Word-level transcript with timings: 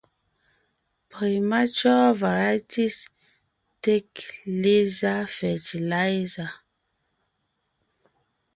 Premature 1.09 2.15
varieties 2.15 3.07
take 3.83 4.41
lesser 4.47 5.27
fertilizer. 5.27 6.49